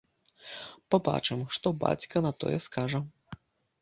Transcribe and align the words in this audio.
Пабачым, 0.95 1.39
што 1.57 1.67
бацька 1.85 2.15
на 2.27 2.31
тое 2.45 2.57
скажа? 2.67 2.99